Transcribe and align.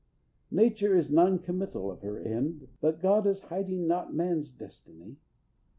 Nature 0.49 0.95
is 0.95 1.11
non 1.11 1.37
committal 1.37 1.91
of 1.91 2.01
her 2.01 2.17
end, 2.17 2.67
But 2.81 3.01
God 3.03 3.27
is 3.27 3.41
hiding 3.41 3.85
not 3.85 4.11
man's 4.15 4.51
destiny. 4.51 5.17